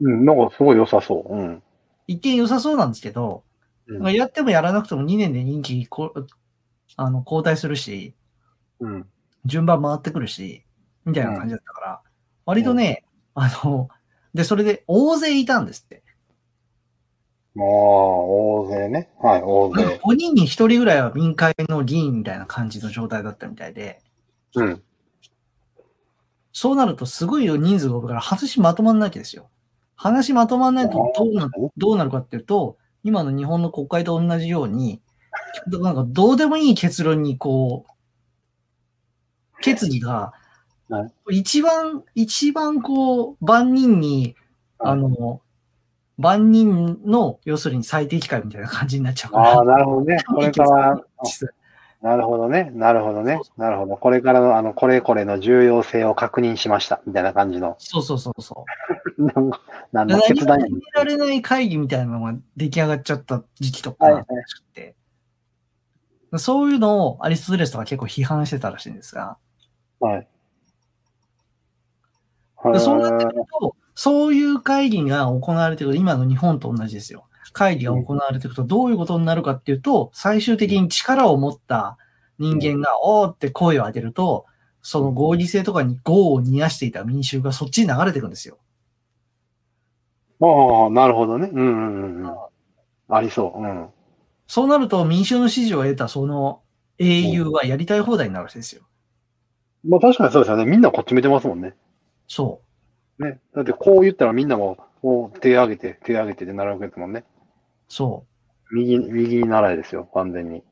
[0.02, 0.26] うん。
[0.26, 1.36] なんかすごい良さそう。
[1.36, 1.64] うん。
[2.08, 3.44] 一見良さそうなんですけど、
[3.88, 6.14] うんまあやってもやらなくても2年で任期こ
[6.96, 8.16] あの交代するし、
[8.80, 9.08] うん。
[9.46, 10.64] 順番回ってくるし、
[11.06, 12.02] みたいな感じだったから、
[12.46, 13.04] 割とね、
[13.36, 13.90] あの、
[14.34, 16.04] で、それで大勢いたんですって。
[17.56, 19.12] まあ、大勢ね。
[19.22, 20.00] はい、大勢。
[20.04, 24.02] 5人に1人ぐらいは民会の議員みたいな感じの状態だったみたいで、
[24.56, 24.84] うん。
[26.54, 29.50] そうなるとすごい人数が多いから話まとまんないわけですよ。
[29.96, 35.02] 話まとまんないとどうなどうなるかっていうと、今の日本の国会と同じように、
[35.68, 40.34] なんかどうでもいい結論にこう、決議が
[40.90, 44.36] は、一番、一番こう、万人に、
[44.78, 45.42] はいあの、
[46.18, 49.50] 万人の、要するに最適解みたいな感じになっちゃうから。
[49.54, 50.18] ああ、なるほどね。
[50.28, 51.48] これから、 実
[52.04, 52.70] なるほどね。
[52.74, 53.40] なるほどね。
[53.56, 53.96] なるほど。
[53.96, 57.02] これからの、あの、これこれの重要性を確認しました。
[57.08, 57.78] みたいな感じの。
[57.80, 58.66] そうそうそうそ
[59.18, 59.24] う。
[59.24, 59.62] なんか
[59.94, 64.96] なんだ、何も決断やられない会議みたいなのが出来上がっちゃった時期とかはいあったらしくて、
[66.38, 69.38] そういうのをアリストテレスとか結構批判してたらしいんですが、
[70.02, 70.28] はい。
[72.74, 77.28] でそうなってへくると、そういう会議が行われていくと、今の日本と同じですよ。
[77.52, 81.98] 会議が行われていくと、どういうことになるかっていうと、最終的に力を持った
[82.40, 84.46] 人間が、おーって声を上げると、
[84.82, 88.58] その合議制とかに業を煮やしていた民衆がそっちに流れていくんですよ。
[90.42, 91.50] ああ、なるほどね。
[91.52, 92.36] うんうんうんうん。
[93.10, 93.62] ありそう。
[93.62, 93.90] うん。
[94.48, 96.62] そうなると、民衆の支持を得たその
[96.98, 98.84] 英雄はやりたい放題になるわけですよ。
[99.86, 100.66] まあ確かにそうですよね。
[100.66, 101.76] みんなこっち見てますもんね。
[102.28, 102.62] そ
[103.20, 103.40] ね。
[103.56, 107.26] だってこう言ったらみんなも、こう手挙げて、手挙げてってなるわけですもんね。
[107.90, 108.26] う、そ
[108.72, 108.76] う。
[108.76, 110.10] 右、右に習いですよ。
[110.14, 110.64] 完全に。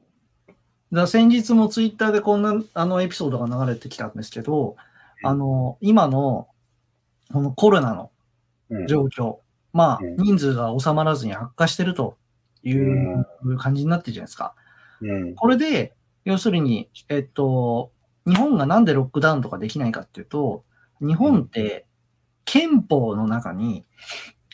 [0.92, 4.76] だ先日もツイッターでこんなあのエピソードが流れてきたんですけど、
[5.24, 6.48] あの、今の
[7.32, 8.12] このコロナの
[8.72, 8.88] うん。
[8.88, 9.38] 状況、
[9.74, 12.18] まあうん、人数が収まらずに悪化してると
[12.64, 13.26] いう
[13.58, 14.56] 感じになってるじゃないですか。
[15.02, 15.36] うん。
[15.36, 15.94] これで、
[16.24, 17.92] 要するに、えっと、
[18.26, 20.64] 日本がなんでロックダウンとかできないかっていうと、
[21.02, 21.86] 日本って
[22.46, 23.86] 憲法の中に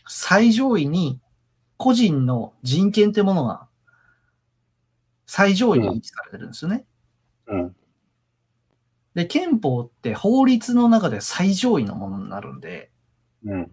[0.07, 1.19] 最上位に
[1.77, 3.67] 個人の人権ってものが
[5.25, 6.85] 最上位に位置されてるんですよね。
[7.47, 7.75] うん。
[9.13, 12.91] で、憲法って法律の中で最上位のものになるんで、
[13.45, 13.71] うん。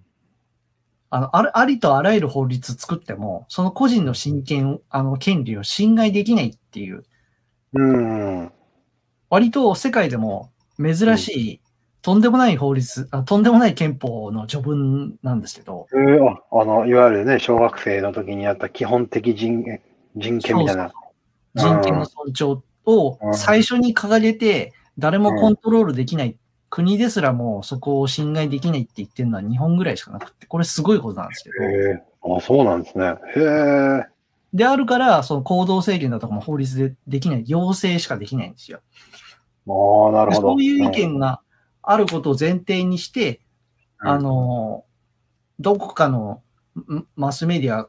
[1.11, 7.05] あの、あるありとあらゆる法律作っても、その個人の親権、あの、権利を侵害できないっていう、
[7.75, 8.53] うん。
[9.31, 11.61] 割と世界でも珍しい、
[12.05, 19.64] とんでもない法律あ、とんでもない憲法の序文なんですけど、えー、あ、あの、いわゆるね、小学生の時にやった基本的人、
[20.14, 20.93] 人権みたいな。
[21.55, 26.37] 人権の尊重をうん最初に掲げて、誰もコントロールできない、
[26.69, 31.51] 国ですらもそこを侵害できないって言ってるのは日本ぐらいしかなくて、これすごいことなんですけ
[32.29, 32.37] ど。
[32.37, 33.14] あ、そうなんですね。
[33.35, 34.07] へえ。
[34.53, 38.81] であるから、その行動制限だとかも法律でできない、要請しかできないんですよ。
[39.67, 40.49] ああ、なるほど。
[40.51, 41.40] そういう意見が
[41.87, 43.40] あることを前提にして、
[44.01, 44.85] うんあの、
[45.59, 46.42] どこかの
[46.77, 47.88] んマスメディア、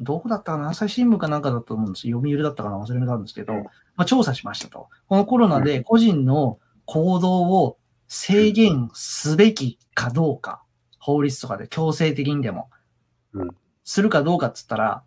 [0.00, 0.68] どこだったかな？
[0.68, 2.18] 朝日新聞かなんかだと思うんですよ。
[2.18, 2.78] 読売だったかな？
[2.78, 4.88] 忘れたんですけど、うんまあ、調査しましたと。
[5.08, 10.62] このコロナで個人の行動を制限すべきかどうか、
[10.98, 12.70] 法律とかで強制的にでも
[13.34, 13.48] うん、
[13.84, 15.02] するかどうかっつったら、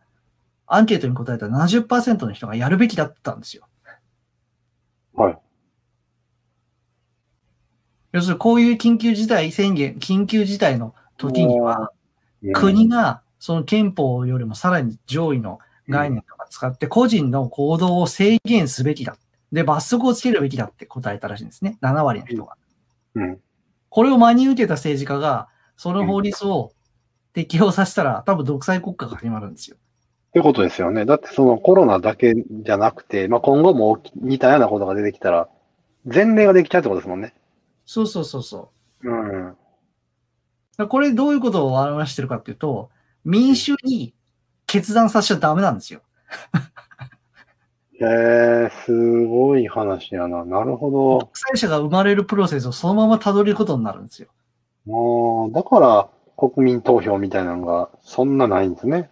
[0.67, 3.67] アンケートに答えた70%の人がやるべきだったんですよ。
[5.15, 5.37] はい。
[8.11, 11.87] 要するにこういう緊急事態宣言、緊急事態の時には、うん
[12.53, 19.15] 国がその憲法よりもさらに上位の概念とか使って個人の行動を制限すべきだ。
[19.51, 21.77] で、罰則をつけるべきだって答えたらしいんですね。
[21.81, 22.55] 7割の人が。
[23.15, 23.39] うん。
[23.89, 26.71] これを真に受けた政治家が、その法律を
[27.33, 29.77] 適用させたら、多分独裁国家が始まるんですよ。
[30.29, 31.05] ってことですよね。
[31.05, 35.49] だってそのコロナだけじゃなくて、まあ、今後も似たようなことが出てきたら、
[36.05, 37.33] 前例ができちゃうってことですもんね。
[37.85, 38.71] そうそうそうそ
[39.03, 39.09] う。
[39.09, 40.87] うん。
[40.87, 42.89] これどういうことを表してるかっていうと、
[43.23, 44.13] 民衆に
[44.65, 46.01] 決断させちゃダメなんですよ。
[48.01, 50.43] へえ、すごい話やな。
[50.43, 51.19] なるほど。
[51.19, 54.29] 独裁者が生まれるプロセスをそのまま辿ることになるんですよ。
[54.87, 59.11] ああ、だから国民投票みたいなのがそんなないんですね。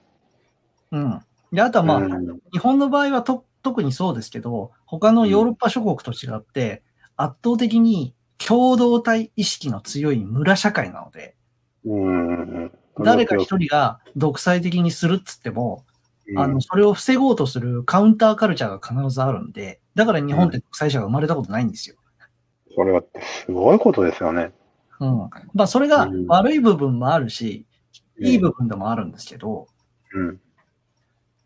[0.91, 1.21] うん。
[1.51, 6.81] で、あとはまあ、うん日本の場合はと特にそうですけど、他のヨーロッパ諸国と違って、
[7.15, 11.35] 圧倒的に共同体意識の強い村社会なので、
[11.85, 12.71] うん。
[13.03, 15.85] 誰か一人が独裁的にするっつっても、
[16.27, 21.95] うんあの、それを防ごうとするカウンターカルチャーが必ずあるんで、だから日本って独裁者が生まれたことないんですよ。
[22.75, 23.01] それは
[23.45, 24.51] すごいことですよね。
[24.99, 25.17] うん。
[25.53, 27.65] まあ、それがうん悪い部分もあるし、
[28.19, 29.67] いい部分でもあるんですけど、
[30.13, 30.39] うん。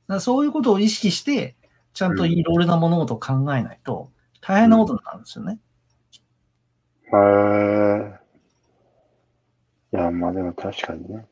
[0.07, 1.55] だそういうことを意識して、
[1.93, 4.09] ちゃんといろいろな物事を考えないと、
[4.41, 5.59] 大変なことになるんですよね。
[7.13, 8.23] へえ。
[9.93, 11.25] いや、まあでも確かにね。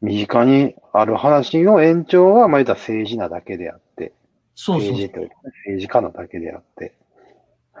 [0.00, 4.12] 身近にある話の延長が、まあ言ったら政治なだけであって、
[4.54, 5.34] そうそう政治というか
[5.66, 6.94] 政治家なだけであって。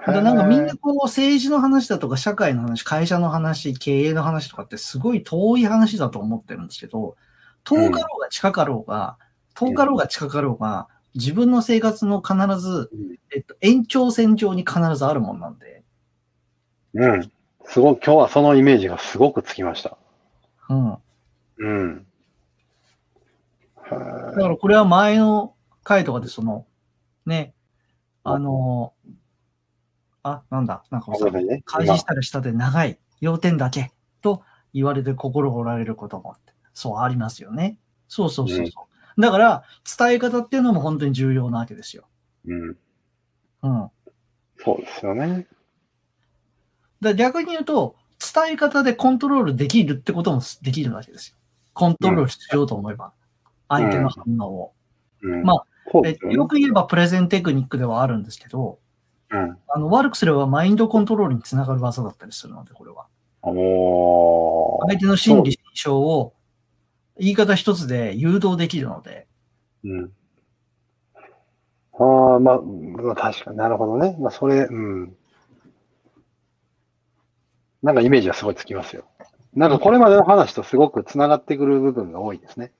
[0.06, 7.16] でなんかみんへなこう政治の話だとか社会の話、会社の話、経営の話とかってすごい遠い話だと思ってるんですけど、
[7.64, 9.16] 遠かろうが近かろうが、
[9.54, 15.81] 遠かろうが近かろうが、自分の生活の必ず、うんえっと、延長線上に必ずあるもんなんで、え
[16.94, 17.32] うん。
[17.64, 19.96] すごい、今日はそのイメージがすごくつきました。
[20.68, 20.96] うん。
[21.58, 22.06] うん。
[23.86, 23.96] へだ
[24.42, 26.66] からこれは前の回とかでその、
[27.26, 27.54] ね、
[28.24, 28.94] あの、
[30.22, 31.62] あ、なんだ、なんかさね。
[31.64, 37.78] 開示したら下で長い、要点だけと言われて心折られることもって、そうありますよね。
[38.08, 39.20] そうそうそうそう。
[39.20, 39.64] だから、
[39.98, 42.08] 伝え方っていうのも本当に重要なわけですよ。
[42.46, 42.76] うん。
[43.62, 43.90] うん。
[44.58, 45.46] そうですよね。
[47.02, 47.96] で逆に言うと、
[48.34, 51.36] 伝え方でコントロールできるってこともできるわけですよ。
[51.74, 53.12] コントロールしようと思えば。
[53.68, 54.72] 相手の反応を。
[55.22, 55.42] うん。
[56.00, 56.34] うですよね。
[56.36, 58.78] よく言えばプレゼンテクニックではあるんですけど、
[59.30, 59.58] うん。
[59.68, 63.06] あの悪くすればマインドコントロールにつながる技だったりするので、これは。
[64.86, 66.34] 相手の心理心象を
[67.18, 69.26] 言い方一つで誘導できるので、
[69.84, 70.12] うん。
[71.94, 74.16] ああ、まあ、まあ、確かになるほどね。
[74.18, 75.16] まあ、それ、うん。
[77.82, 79.04] なんかイメージはすごいつきますよ。
[79.54, 82.72] なんかこれまでの話とすごくつながってくる部分が多いですね。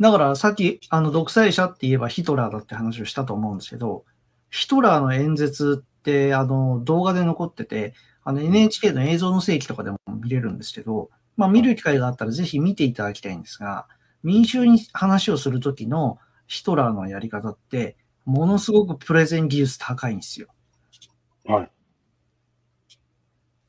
[0.00, 4.04] だからさっき、あの、独裁者って言えばヒトラーだって話をしたと思うんですけど、
[4.50, 13.86] ヒトラーの演説って、あの、動画で残ってて、あの、NHK の映像の世紀とかでも見れるんですけど、まあ、見る機会があったらぜひ見ていただきたいんですが、
[14.22, 20.48] 民衆に話をするときのヒトラーのやり方って、ものすごくプレゼン技術高いんですよ。
[21.46, 21.70] はい。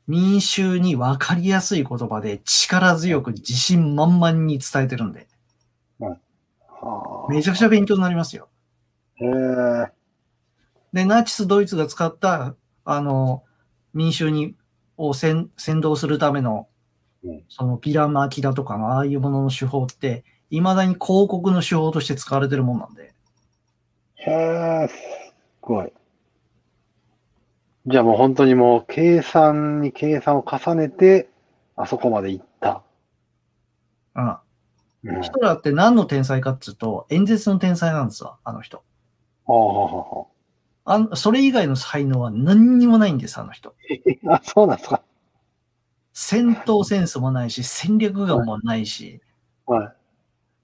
[0.06, 5.26] 民衆に分かりやすい言葉で力強く自信満々に伝えてるんで、
[5.98, 8.48] はめちゃくちゃ勉強になりますよ。
[9.20, 9.28] あ、へ
[9.88, 9.92] え。
[10.92, 13.42] で、ナチス・ドイツが使った、あの、
[13.94, 14.54] 民衆に、
[14.96, 16.68] を先先導するための
[17.26, 23.12] うん、そのピラマキだとかのああいうものの手法って、未だに広告の手法として使われてるもんなんで。
[24.14, 24.94] へえ、す
[25.60, 25.92] ごい。
[27.86, 31.28] じゃあもう本当にもう計算に計算を重ねて、
[31.76, 32.82] あそこまで行った。
[34.16, 34.36] うん。
[35.04, 35.22] うん。
[35.22, 38.82] ヒトラーって何の天才かっつうと、演説の天才なんですわ、あの人。
[39.46, 40.26] はあはあは
[40.88, 43.74] あんそれ以外の才能は何にもないんです、あの人。
[44.26, 44.34] あ。
[44.34, 45.02] あ、そうなんですか。
[46.12, 49.20] 戦闘センスもないし、戦略眼もないし、
[49.66, 49.92] はい。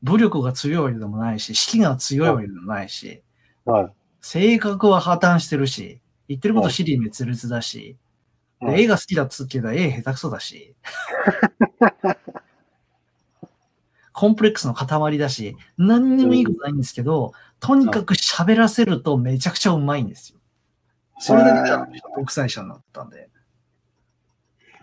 [0.02, 3.22] 武力が強いわけでもないし、士気が強いわけでもないし、
[3.64, 3.92] はい。
[4.20, 7.96] 性格は破綻してるし、言ってること尻滅裂だし、
[8.60, 10.74] ではい絵が好きだっつうけど絵下手くそだし、
[14.12, 20.38] コンプレックスの塊だし、何にもいいことないんですけど、とにかく喋らせるとめちゃくちゃうまいんですよ。
[21.18, 23.30] それだけであの人独裁者になったんで。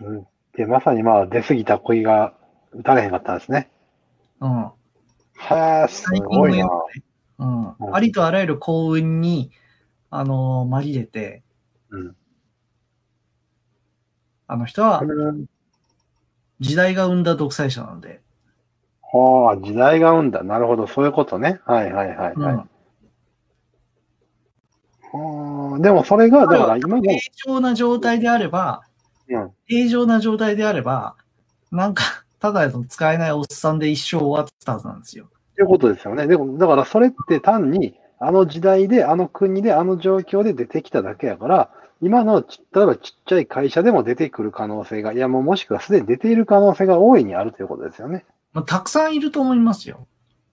[0.00, 0.26] うん。
[0.56, 2.34] で、まさにまあ出過ぎた恋が
[2.72, 3.70] 打たれへんかったんですね。
[4.40, 4.50] うん。
[4.50, 4.74] は
[5.84, 6.66] あ、すごいな。
[7.38, 9.50] うんうんありとあらゆる幸運に、
[10.10, 11.42] あのー紛れて、
[11.90, 12.16] うん。
[14.46, 15.46] あの人はうん
[16.60, 18.20] 時代が生んだ独裁者なんで、
[19.12, 20.42] はあ、時代が生んだ。
[20.42, 21.60] なるほど、そういうことね。
[21.64, 22.34] はいはいはい、はい。
[22.36, 22.70] うん
[25.12, 28.82] はあ、でもそれが、だから今も、平常な状態であれば、
[29.28, 29.50] うん。
[29.66, 31.16] 平常な状態であれば、
[31.72, 35.28] なんか、ただの使えないおっさんで一生終わってたはずなんですよ。
[35.56, 36.26] ということですよね。
[36.26, 41.70] でも、だからそれって単に、あの時代で、あの国で、あの状況で出てきただけやから、
[42.02, 48.24] 今のち、例えばちっちゃい会社でも出てくる可能性が、いやもうもしくはすでに出ている可能性が大いにあるということですよね。
[48.52, 50.06] まあ、たくさんいると思いますよ。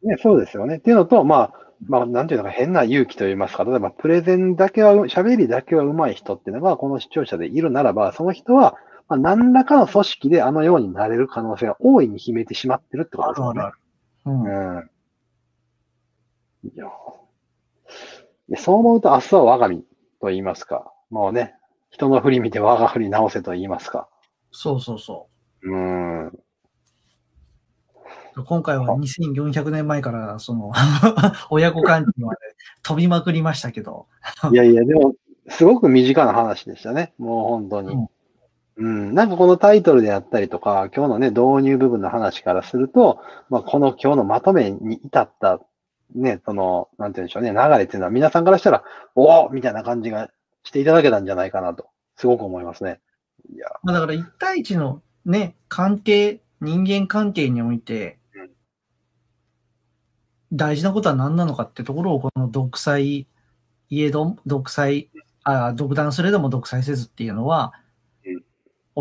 [0.04, 0.78] ね、そうですよね。
[0.78, 1.54] っていうのと、まあ、
[1.86, 8.78] まあ、なんていうのか、変な勇気といいますか、例えば、プレゼンだけは、喋りだけは上手い人っていうのが、この視聴者でいるならば、その人は、
[9.08, 13.62] まあ、何らかの組織であのようになれる可能性が大いに秘めてしまってるってことですよね。
[13.62, 13.72] る。
[14.26, 14.78] うん。
[14.78, 14.90] うん。
[16.64, 16.92] いや、いや
[18.56, 19.84] そう思うと、明日は我が身
[20.22, 21.56] と言いますか、もうね、
[21.90, 24.08] 人の振り見て我が振り直せと言いますか。
[24.52, 25.28] そうそうそ
[25.64, 25.70] う。
[25.70, 26.40] うん。
[28.46, 30.72] 今回は2400年前から、その、
[31.50, 32.40] 親子関係まで
[32.84, 34.08] 飛びまくりましたけど、
[34.52, 35.16] いやいや、でも、
[35.50, 37.14] すごく身近な話でしたね。
[37.18, 37.94] もう本当に。
[37.94, 38.08] うん
[38.80, 39.16] うん。
[39.16, 45.60] なんかこのタイトルであったりとか、今日のね、導入部分の話からすると、まあ、この今日のまとめに至った、
[46.16, 48.84] ね、その、なんて言うんでしょうね、流れっていうのは皆さんからしたら、
[49.16, 50.30] おおみたいな感じが
[50.64, 53.00] していただけたんじゃないかなと、すごく思いますね。
[53.54, 58.50] いや、まあ、だから1対1のね、関係、人間関係においてうん、
[60.54, 63.28] 大事なことは何なのかってところを、この独裁、
[63.90, 65.10] いえど、独裁、
[65.44, 67.72] あ独断すれども独裁せずっていうのは
[68.26, 68.42] うん、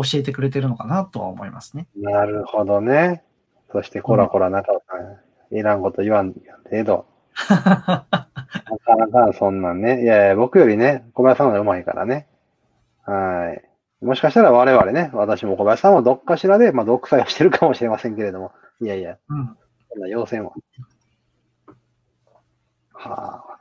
[0.03, 1.87] 教えてくれてるのかなとは思いますね。
[1.95, 3.23] なるほどね。
[3.71, 6.33] そして、こらこら中尾さん、いらんこと言わん
[6.69, 7.05] 程度。
[7.49, 10.03] なかなかそんなんね。
[10.03, 12.27] いやいや、僕よりね、小林さんの方が上手いからね。
[13.03, 13.53] は
[14.01, 14.05] い。
[14.05, 18.51] もしかしたら我々ね、私も小林さんもどっかしらで、まあ、独裁をしてるかもしれませんけれども。
[18.81, 19.57] いやいや、うん。
[19.91, 20.53] そんな要請も。
[22.93, 23.57] はあ。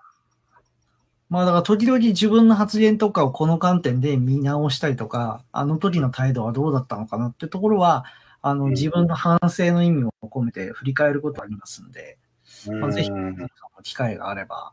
[1.29, 8.05] まあだから時々自分の発言とかをこの観点で見直したりとか、あの時の態度はどうだったのかなってところは、
[8.49, 12.17] あのうん自分の反省の意味を込めて振り返ることがありますんで、
[12.81, 13.11] まあ、ぜひ、
[13.83, 14.73] 機会があれば、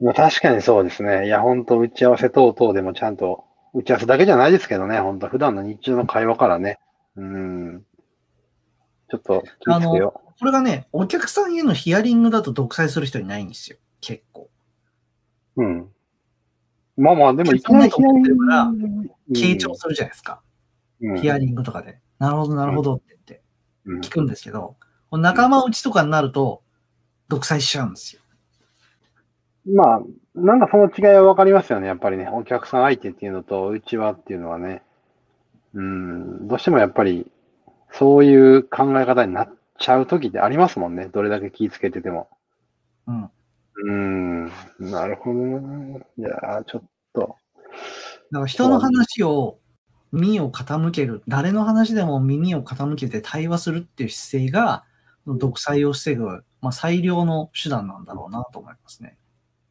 [0.00, 1.26] まあ確かにそうですね。
[1.26, 6.78] いや、本当打ち合わせ等々でもちゃんと、打ち合わせだけじゃないですけどね、本当普段の日中の会話からね。
[7.16, 7.84] うん。
[9.10, 14.48] ちょっと気をつけよこれがね、お客さんへのヒアリングだと独裁する人いないんですよ、結構。
[15.56, 15.64] う。
[15.64, 15.88] うん。
[16.96, 17.92] まあまあ、でもいきなり
[19.32, 20.40] 傾聴するじゃないですか。
[21.00, 21.98] うんヒアリングとかで。
[22.18, 23.42] なるほど、なるほどって言って
[23.86, 24.76] うん聞くんですけど、
[25.10, 26.62] 仲間内とかになると、
[27.28, 28.22] 独裁しちゃうんですよ。
[29.66, 30.02] まあ、
[30.34, 31.86] なんかその違いはわかりますよね。
[31.86, 34.82] やっぱりね、お客さん相手っていうのと、うちはっていうのはね。
[35.72, 37.30] うん、どうしてもやっぱり、
[37.90, 41.06] そういう考え方になっちゃう時ってありますもんね。
[41.06, 42.28] どれだけ気ぃつけてても。
[43.06, 43.30] うん。
[43.76, 45.98] うん、なるほどな。
[45.98, 47.20] いやーちょっと。
[47.20, 47.36] だか
[48.40, 49.58] ら人の話を
[50.14, 54.84] 耳を傾ける、誰の話でも耳を傾けて対話するっていう姿勢が、
[55.26, 56.24] 独裁を防ぐ、
[56.60, 59.16] まあ、最良の手段なんだろうなと思いますね。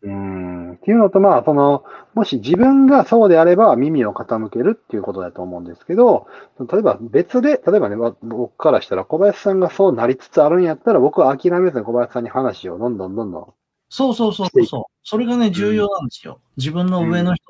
[0.01, 0.73] うん。
[0.73, 6.27] っていうのと、まあ、その、もし自分がそうであれば耳を傾けるっていうことだと思うんですけど、
[6.59, 13.53] 例えば別で、例えばね、僕からしたら小林さんがそうなりつつあるんやったら、僕は諦めずに小林さんに話をどんどんどんどん。
[13.93, 14.83] そうそうそうそう。
[15.03, 16.41] それがね、重要なんですよ。
[16.57, 17.43] 自分の上の人、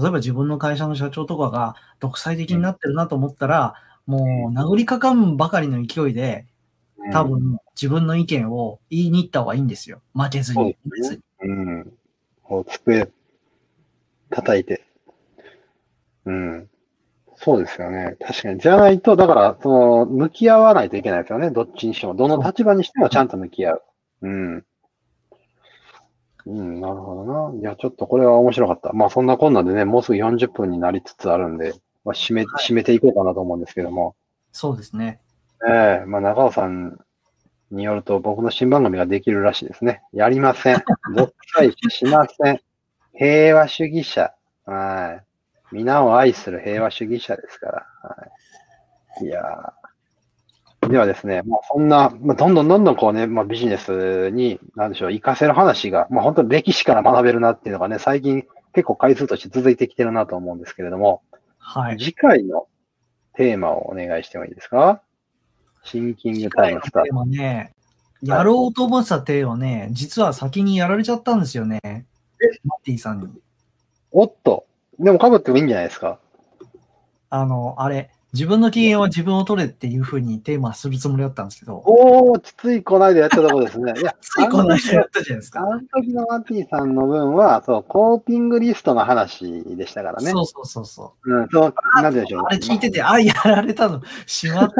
[0.00, 3.74] 例えば自分の会社の社長とかが独裁的になってるなと思ったら、
[4.06, 6.46] もう殴りかかんばかりの勢いで、
[7.12, 10.00] 多分自分の意見を言いに行った方がいいんですよ。
[10.14, 10.74] 負けずに。
[10.86, 11.92] そうですねうん。
[12.44, 13.10] こう、机、
[14.30, 14.82] 叩いて。
[16.24, 16.70] うん。
[17.36, 18.16] そうですよね。
[18.26, 18.58] 確かに。
[18.58, 21.50] じゃないと、だから、その、向き合わないといけないですよね。
[21.50, 22.14] どっちにしても。
[22.14, 23.82] どの立場にしてもちゃんと向き合う。
[24.22, 24.64] うん。
[26.46, 27.58] うん、なるほどな。
[27.58, 28.92] いや、ちょっとこれは面白かった。
[28.92, 31.74] まあ、そんなこんなでね、もうすぐ40分になりつつあるんで、
[32.04, 34.14] まあ、締め、締めていこうかなと思うんですけども。
[34.52, 35.20] そうですね。
[35.68, 36.98] ええまあ、長尾さん
[37.70, 40.02] によると、僕の新番組ができるらしいですね。
[40.12, 40.82] やりません。
[41.14, 42.60] 独裁しません。
[43.14, 44.32] 平和主義者。
[44.64, 45.24] はい。
[45.72, 47.86] 皆を愛する平和主義者ですから。
[48.02, 48.16] は
[49.22, 49.79] い、いやー
[50.88, 61.22] ではですね、まあ、そんな、まあ、どんどんどんどんこうね、まあ、ビジネスに、なんでしょう、活かせる話が、まあ、本当に歴史から学べるなっていうのがね、最近結構回数として続いてきてるなと思うんですけれども、
[61.58, 61.98] はい。
[61.98, 62.66] 次回の
[63.34, 65.02] テーマをお願いしてもいいですか？
[65.84, 67.72] シンキングタイムスターでもね、
[68.22, 71.80] やろうと思ってた手をね、実は先にやられちゃったんですよね。
[72.64, 73.28] マッティさんに。
[74.12, 74.66] おっと。
[74.98, 76.18] でも被ってもいいんじゃないですか？
[77.28, 83.92] あの、あれ、自分の機嫌は自分を取れっていうふうにテーマするつもりだったんですけど、おー、ついこの間やったとこですね。
[83.98, 85.60] いや、ついこの間やったじゃないですか。
[85.60, 90.30] あの時のマティさんの分は、そう、コーピングリストの話でしたからね。
[90.30, 91.40] そうそうそうそう。
[91.40, 92.42] うん、そう、なんででしょう。
[92.46, 94.70] あれ聞いてて、あ、やられたの、しまっ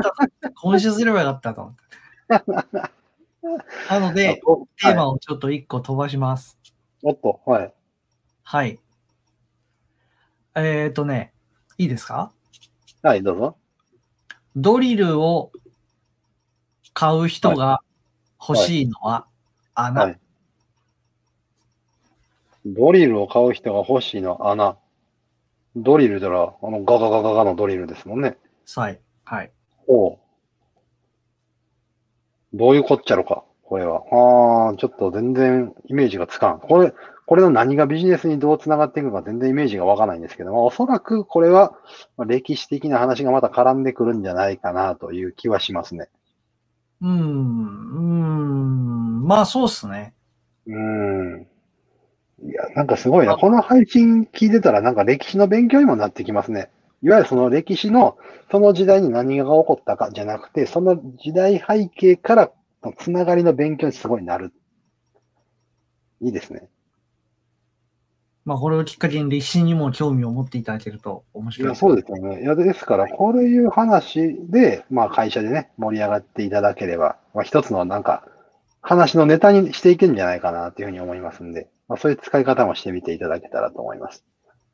[0.41, 0.51] た。
[0.51, 1.81] 今週すればよかったと思って。
[3.91, 6.57] なので、おテーマはいをちょっと一個飛ばします。
[7.03, 7.73] おっと、はい。
[8.45, 8.79] はい。
[10.55, 11.33] えっ、ー、とね、
[11.79, 12.33] いいですか？
[13.03, 13.57] はい、どうぞ。
[14.57, 15.53] ドリルを
[16.93, 17.81] 買う人が
[18.41, 19.27] 欲しいのは
[19.75, 20.03] 穴。
[20.03, 20.19] はい
[22.67, 24.77] ドリルを買う人が欲しいのは穴。
[25.77, 28.37] ドリルだら、あの、ガガガガガのドリルですもんね。
[28.75, 29.01] はい。
[29.25, 29.51] はい。
[29.87, 30.19] おう
[32.53, 34.03] どういうこっちゃろか、これは。
[34.13, 36.61] ああ、ちょっと全然イメージがつかん。
[36.61, 36.93] これ、
[37.31, 41.75] これの何がビジネスにどう繋がっていくのか全然イメージがわからないんですけども、おそらくこれは
[42.17, 46.09] まあ歴史的な話がまた絡んでくるんじゃないかなという気はしますね。
[47.01, 47.13] うーん。
[47.13, 49.29] うーん。
[49.29, 50.13] まあ、そうっすね。
[50.67, 51.47] うーん。
[52.43, 53.37] いや、なんかすごいな。
[53.37, 56.69] この配信聞いてたらなんか歴史の勉強にもなってきますね。
[57.01, 58.19] いわゆるその歴史の、
[58.51, 62.51] その時代に何が起こったかじゃなくて、その時代背景から
[62.83, 64.53] のつながりの勉強にすごいなる。
[66.21, 66.69] いいですね。
[68.51, 71.69] まあ、これをきっかけに歴史にも興味を持っていただけると面白い。
[71.69, 72.43] いや、そうですよね。
[72.43, 78.25] いや、ですから、こういう話で、まあ会社でね、盛り上がっていただければ、まあ一つのなんか、
[78.83, 84.25] 話のネタにしていけるんじゃないかなというふうに思いますんで、まあそういう使い方もしてみていただけたらと思います。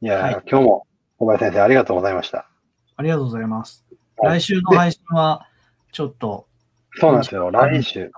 [0.00, 0.86] いや、はい今日も
[1.18, 2.48] 小林先生ありがとうございました。
[2.96, 3.84] ありがとうございます。
[4.16, 5.46] はい来週の配信は、
[5.92, 6.46] ちょっと、
[6.98, 7.50] そうなんですよ。
[7.50, 8.10] 来週。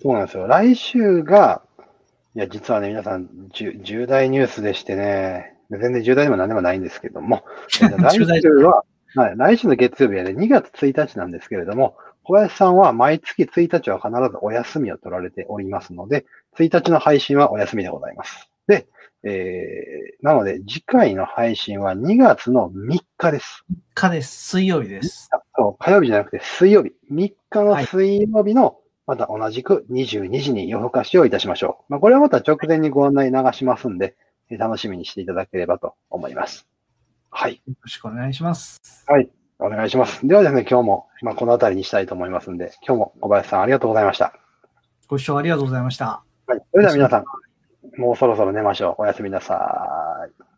[0.00, 0.46] そうなんですよ。
[0.46, 1.62] 来週が、
[2.36, 8.84] いや、実はね、皆さん、重重大ニュースでしてね、全然重大でも何でもないんですけども、来週は、
[9.16, 16.24] はい、来週の月曜日はね、2月1日なんですけれども、小林さんは毎月1日は必ずお休みを取られておりますので、
[16.56, 18.48] 1日の配信はお休みでございます。
[18.68, 18.86] で、
[19.24, 23.64] えー、なので、次回の配信は2月の3日です。
[23.70, 24.50] 3日です。
[24.50, 25.28] 水曜日です。
[25.56, 26.92] そう、火曜日じゃなくて水曜日。
[27.12, 28.78] 3日の水曜日の、
[29.10, 31.92] また同じく22時に夜更かしをいたしましょう。
[31.92, 34.14] まあ、これはまた直前にご案内流しますんで、
[34.52, 36.68] えー楽しみにしていただければと思います。
[37.28, 37.60] はい。
[37.66, 39.04] よろしくお願いします。
[39.58, 40.24] お願いします。
[40.24, 44.32] ではですね、今日も、まあ、この辺りにしたいと思いますんで、今日も小林さんありがとうございました。
[45.08, 46.22] ご視聴ありがとうございました。
[46.46, 46.62] はい。
[46.70, 47.24] それでは皆さん、
[48.00, 49.02] もうそろそろ寝ましょう。
[49.02, 50.49] おやすみなさい。